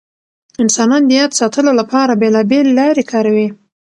[0.63, 3.47] انسانان د یاد ساتلو لپاره بېلابېل لارې کاروي.